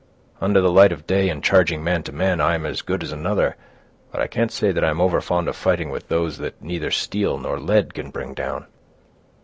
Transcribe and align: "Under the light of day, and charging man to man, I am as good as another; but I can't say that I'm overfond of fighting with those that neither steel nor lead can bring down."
"Under 0.41 0.61
the 0.61 0.71
light 0.71 0.91
of 0.91 1.05
day, 1.05 1.29
and 1.29 1.43
charging 1.43 1.83
man 1.83 2.01
to 2.01 2.11
man, 2.11 2.41
I 2.41 2.55
am 2.55 2.65
as 2.65 2.81
good 2.81 3.03
as 3.03 3.11
another; 3.11 3.55
but 4.11 4.19
I 4.19 4.25
can't 4.25 4.51
say 4.51 4.71
that 4.71 4.83
I'm 4.83 4.97
overfond 4.99 5.47
of 5.47 5.55
fighting 5.55 5.91
with 5.91 6.07
those 6.07 6.39
that 6.39 6.59
neither 6.59 6.89
steel 6.89 7.37
nor 7.37 7.59
lead 7.59 7.93
can 7.93 8.09
bring 8.09 8.33
down." 8.33 8.65